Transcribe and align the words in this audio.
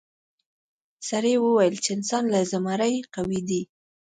سړي 1.09 1.33
وویل 1.39 1.75
چې 1.83 1.89
انسان 1.97 2.23
له 2.33 2.39
زمري 2.51 2.95
قوي 3.13 3.41
دی. 3.49 3.61